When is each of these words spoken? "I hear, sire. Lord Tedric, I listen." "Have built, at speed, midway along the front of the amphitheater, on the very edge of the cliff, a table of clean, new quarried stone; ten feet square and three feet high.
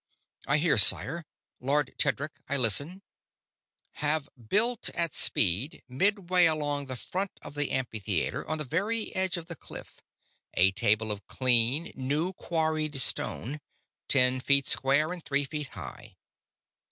"I 0.47 0.57
hear, 0.57 0.79
sire. 0.79 1.25
Lord 1.59 1.93
Tedric, 1.99 2.31
I 2.49 2.57
listen." 2.57 3.03
"Have 4.01 4.29
built, 4.49 4.89
at 4.95 5.13
speed, 5.13 5.83
midway 5.87 6.47
along 6.47 6.87
the 6.87 6.95
front 6.97 7.29
of 7.43 7.53
the 7.53 7.69
amphitheater, 7.69 8.43
on 8.49 8.57
the 8.57 8.63
very 8.63 9.15
edge 9.15 9.37
of 9.37 9.45
the 9.45 9.55
cliff, 9.55 10.01
a 10.55 10.71
table 10.71 11.11
of 11.11 11.27
clean, 11.27 11.93
new 11.95 12.33
quarried 12.33 12.99
stone; 12.99 13.59
ten 14.07 14.39
feet 14.39 14.65
square 14.65 15.13
and 15.13 15.23
three 15.23 15.43
feet 15.43 15.67
high. 15.67 16.15